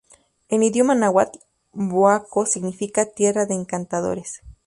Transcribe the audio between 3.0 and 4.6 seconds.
‘tierra de encantadores’.